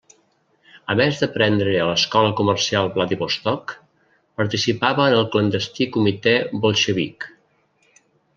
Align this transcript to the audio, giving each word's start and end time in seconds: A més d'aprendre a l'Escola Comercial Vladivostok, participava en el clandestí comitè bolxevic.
A 0.91 0.93
més 0.99 1.17
d'aprendre 1.23 1.75
a 1.81 1.83
l'Escola 1.89 2.31
Comercial 2.39 2.89
Vladivostok, 2.95 3.75
participava 4.41 5.07
en 5.11 5.19
el 5.19 5.29
clandestí 5.37 5.89
comitè 5.99 6.35
bolxevic. 6.67 7.31